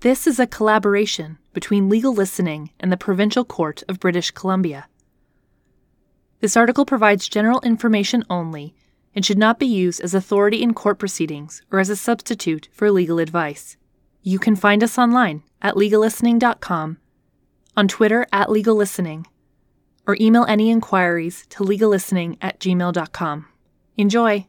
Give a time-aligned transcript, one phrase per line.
[0.00, 4.88] This is a collaboration between Legal Listening and the Provincial Court of British Columbia.
[6.40, 8.74] This article provides general information only
[9.14, 12.90] and should not be used as authority in court proceedings or as a substitute for
[12.90, 13.76] legal advice.
[14.22, 16.96] You can find us online at legallistening.com,
[17.76, 19.26] on Twitter at legallistening,
[20.06, 23.48] or email any inquiries to legallistening at gmail.com.
[23.98, 24.46] Enjoy!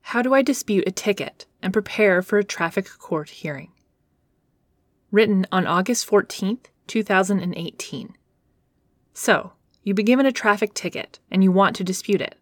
[0.00, 3.72] How do I dispute a ticket and prepare for a traffic court hearing?
[5.12, 8.16] Written on August 14th, 2018.
[9.14, 9.52] So,
[9.84, 12.34] you've been given a traffic ticket and you want to dispute it.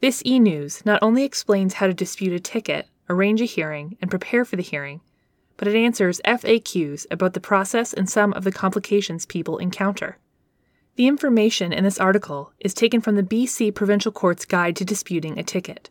[0.00, 4.10] This e news not only explains how to dispute a ticket, arrange a hearing, and
[4.10, 5.02] prepare for the hearing,
[5.56, 10.18] but it answers FAQs about the process and some of the complications people encounter.
[10.96, 15.38] The information in this article is taken from the BC Provincial Court's Guide to Disputing
[15.38, 15.90] a Ticket.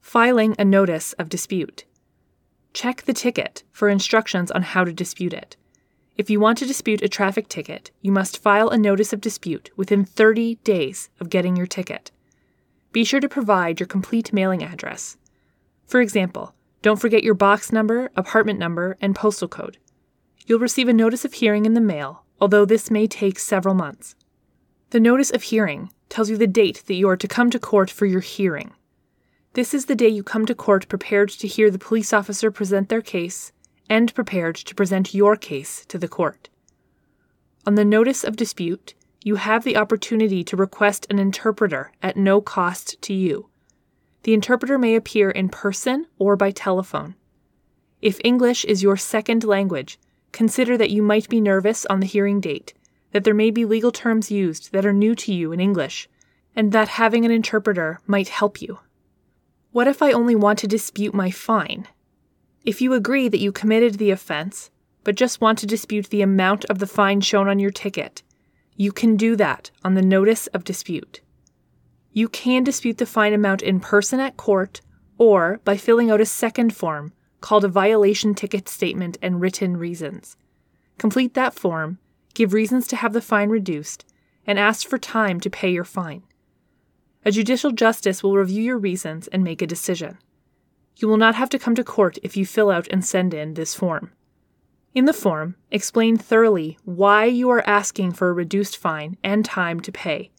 [0.00, 1.84] Filing a Notice of Dispute.
[2.72, 5.56] Check the ticket for instructions on how to dispute it.
[6.16, 9.70] If you want to dispute a traffic ticket, you must file a notice of dispute
[9.76, 12.10] within 30 days of getting your ticket.
[12.92, 15.16] Be sure to provide your complete mailing address.
[15.86, 19.78] For example, don't forget your box number, apartment number, and postal code.
[20.46, 24.14] You'll receive a notice of hearing in the mail, although this may take several months.
[24.90, 27.90] The notice of hearing tells you the date that you are to come to court
[27.90, 28.72] for your hearing.
[29.54, 32.88] This is the day you come to court prepared to hear the police officer present
[32.88, 33.50] their case
[33.90, 36.50] and prepared to present your case to the court.
[37.66, 42.40] On the notice of dispute, you have the opportunity to request an interpreter at no
[42.40, 43.48] cost to you.
[44.22, 47.16] The interpreter may appear in person or by telephone.
[48.00, 49.98] If English is your second language,
[50.30, 52.72] consider that you might be nervous on the hearing date,
[53.12, 56.08] that there may be legal terms used that are new to you in English,
[56.54, 58.78] and that having an interpreter might help you.
[59.72, 61.86] What if I only want to dispute my fine?
[62.64, 64.70] If you agree that you committed the offense,
[65.04, 68.22] but just want to dispute the amount of the fine shown on your ticket,
[68.74, 71.20] you can do that on the notice of dispute.
[72.12, 74.80] You can dispute the fine amount in person at court
[75.18, 80.36] or by filling out a second form called a violation ticket statement and written reasons.
[80.98, 81.98] Complete that form,
[82.36, 84.04] give reasons to have the fine reduced,
[84.46, 86.22] and ask for time to pay your fine.
[87.24, 90.18] A judicial justice will review your reasons and make a decision.
[90.96, 93.54] You will not have to come to court if you fill out and send in
[93.54, 94.12] this form.
[94.94, 99.80] In the form, explain thoroughly why you are asking for a reduced fine and time
[99.80, 100.30] to pay.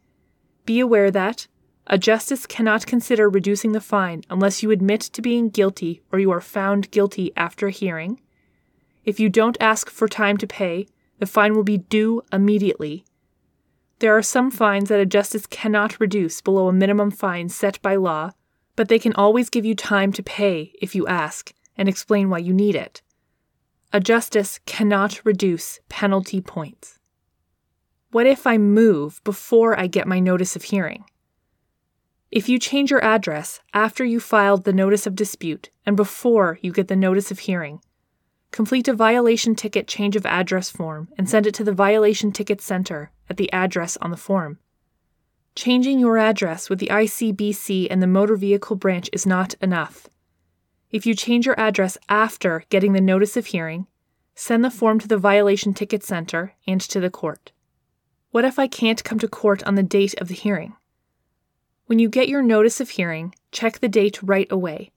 [0.65, 1.47] Be aware that
[1.87, 6.29] a justice cannot consider reducing the fine unless you admit to being guilty or you
[6.31, 8.21] are found guilty after a hearing.
[9.03, 10.87] If you don't ask for time to pay,
[11.19, 13.05] the fine will be due immediately.
[13.99, 17.95] There are some fines that a justice cannot reduce below a minimum fine set by
[17.95, 18.31] law
[18.77, 22.37] but they can always give you time to pay if you ask and explain why
[22.37, 23.01] you need it.
[23.91, 26.99] A justice cannot reduce penalty points.
[28.11, 31.03] What if I move before I get my notice of hearing?
[32.29, 36.71] If you change your address after you filed the notice of dispute and before you
[36.71, 37.81] get the notice of hearing,
[38.51, 42.61] complete a violation ticket change of address form and send it to the Violation Ticket
[42.61, 44.59] Center at the address on the form.
[45.55, 50.07] Changing your address with the ICBC and the Motor Vehicle Branch is not enough.
[50.91, 53.87] If you change your address after getting the notice of hearing,
[54.35, 57.51] send the form to the Violation Ticket Center and to the court.
[58.31, 60.75] What if I can't come to court on the date of the hearing?
[61.87, 64.91] When you get your notice of hearing, check the date right away.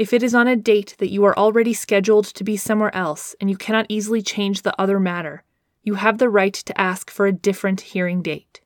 [0.00, 3.36] If it is on a date that you are already scheduled to be somewhere else
[3.38, 5.44] and you cannot easily change the other matter,
[5.82, 8.62] you have the right to ask for a different hearing date.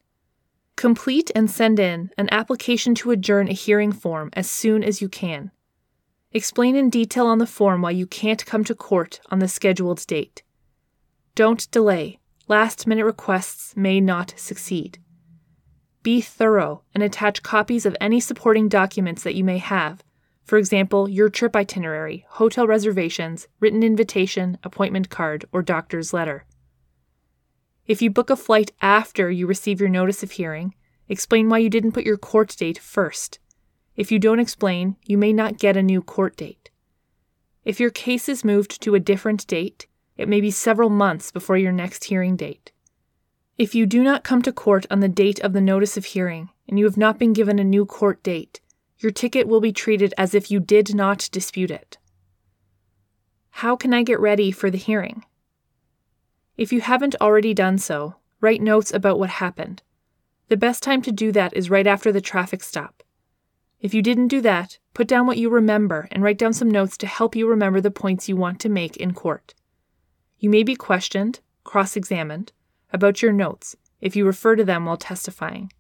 [0.77, 5.09] Complete and send in an application to adjourn a hearing form as soon as you
[5.09, 5.51] can.
[6.31, 10.07] Explain in detail on the form why you can't come to court on the scheduled
[10.07, 10.45] date.
[11.35, 12.21] Don't delay.
[12.47, 14.99] Last minute requests may not succeed.
[16.05, 20.05] Be thorough and attach copies of any supporting documents that you may have,
[20.45, 26.45] for example, your trip itinerary, hotel reservations, written invitation, appointment card, or doctor's letter.
[27.87, 30.75] If you book a flight after you receive your notice of hearing,
[31.09, 33.39] explain why you didn't put your court date first.
[33.97, 36.71] If you don't explain, you may not get a new court date.
[37.65, 39.87] If your case is moved to a different date,
[40.17, 42.73] it may be several months before your next hearing date.
[43.57, 46.51] If you do not come to court on the date of the notice of hearing
[46.69, 48.61] and you have not been given a new court date,
[48.99, 51.99] your ticket will be treated as if you did not dispute it.
[53.51, 55.25] How can I get ready for the hearing?
[56.57, 59.83] If you haven't already done so, write notes about what happened.
[60.49, 63.03] The best time to do that is right after the traffic stop.
[63.81, 66.97] If you didn't do that, put down what you remember and write down some notes
[66.99, 69.55] to help you remember the points you want to make in court.
[70.39, 72.53] You may be questioned, cross examined,
[72.93, 75.73] about your notes if you refer to them while testifying.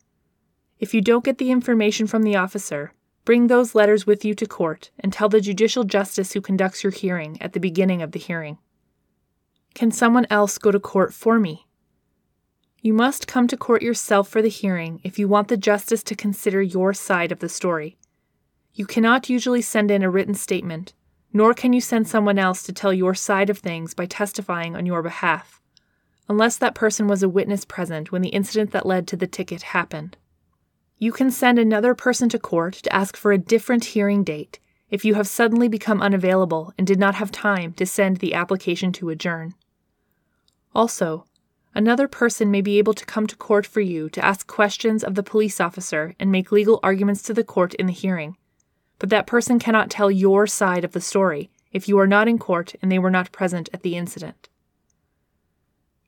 [0.79, 2.93] If you don't get the information from the officer,
[3.23, 6.91] Bring those letters with you to court and tell the judicial justice who conducts your
[6.91, 8.57] hearing at the beginning of the hearing.
[9.75, 11.67] Can someone else go to court for me?
[12.81, 16.15] You must come to court yourself for the hearing if you want the justice to
[16.15, 17.95] consider your side of the story.
[18.73, 20.93] You cannot usually send in a written statement,
[21.33, 24.85] nor can you send someone else to tell your side of things by testifying on
[24.85, 25.61] your behalf,
[26.27, 29.61] unless that person was a witness present when the incident that led to the ticket
[29.61, 30.17] happened.
[30.97, 34.59] You can send another person to court to ask for a different hearing date
[34.91, 38.91] if you have suddenly become unavailable and did not have time to send the application
[38.91, 39.55] to adjourn.
[40.75, 41.25] Also,
[41.73, 45.15] another person may be able to come to court for you to ask questions of
[45.15, 48.37] the police officer and make legal arguments to the court in the hearing,
[49.01, 52.37] but that person cannot tell your side of the story if you are not in
[52.37, 54.47] court and they were not present at the incident.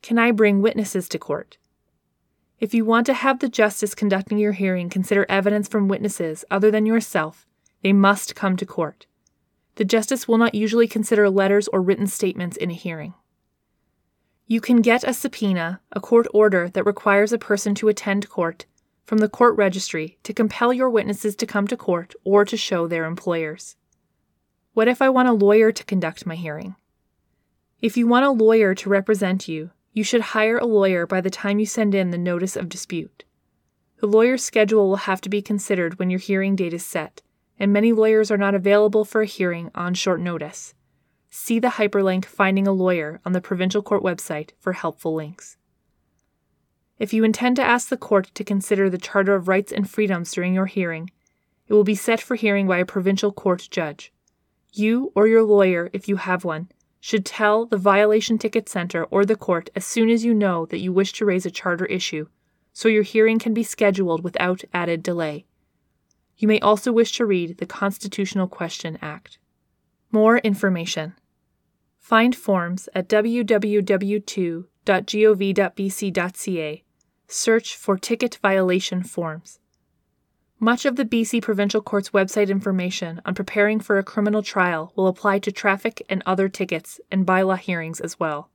[0.04, 1.58] Can I bring witnesses to court?
[2.60, 6.70] If you want to have the justice conducting your hearing consider evidence from witnesses other
[6.70, 7.48] than yourself,
[7.82, 9.08] they must come to court.
[9.74, 13.16] The justice will not usually consider letters or written statements in a hearing.
[14.46, 18.68] You can get a subpoena, a court order that requires a person to attend court,
[19.06, 22.88] from the court registry to compel your witnesses to come to court or to show
[22.88, 23.76] their employers.
[24.74, 26.76] What if I want a lawyer to conduct my hearing?
[27.82, 31.30] If you want a lawyer to represent you, you should hire a lawyer by the
[31.30, 33.26] time you send in the notice of dispute.
[34.00, 37.22] The lawyer's schedule will have to be considered when your hearing date is set,
[37.60, 40.74] and many lawyers are not available for a hearing on short notice.
[41.30, 45.58] See the hyperlink Finding a Lawyer on the Provincial Court website for helpful links.
[47.00, 50.32] If you intend to ask the court to consider the Charter of Rights and Freedoms
[50.32, 51.10] during your hearing,
[51.68, 54.14] it will be set for hearing by a provincial court judge.
[54.74, 59.26] You or your lawyer, if you have one, should tell the Violation Ticket Center or
[59.26, 62.28] the court as soon as you know that you wish to raise a charter issue,
[62.72, 65.46] so your hearing can be scheduled without added delay.
[66.38, 69.38] You may also wish to read the Constitutional Question Act.
[70.12, 71.16] More information.
[72.00, 74.64] Find forms at www.gov.bc.ca.
[77.28, 79.60] Search for ticket violation forms.
[80.60, 85.08] Much of the BC Provincial Court's website information on preparing for a criminal trial will
[85.08, 88.50] apply to traffic and other tickets and bylaw hearings as well.